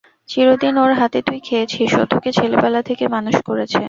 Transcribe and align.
চিরদিন 0.29 0.75
ওর 0.77 0.91
হাতে 0.93 1.19
তুই 1.21 1.39
খেয়েছিস– 1.39 1.95
ও 1.95 2.03
তোকে 2.11 2.29
ছেলেবেলা 2.31 2.81
থেকে 2.89 3.05
মানুষ 3.15 3.35
করেছে। 3.47 3.79